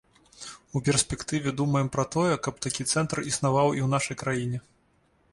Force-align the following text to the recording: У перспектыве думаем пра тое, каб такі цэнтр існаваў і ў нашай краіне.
У 0.73 0.79
перспектыве 0.87 1.51
думаем 1.59 1.91
пра 1.95 2.05
тое, 2.15 2.31
каб 2.47 2.55
такі 2.67 2.85
цэнтр 2.93 3.21
існаваў 3.33 3.67
і 3.75 3.81
ў 3.85 3.91
нашай 3.95 4.19
краіне. 4.23 4.57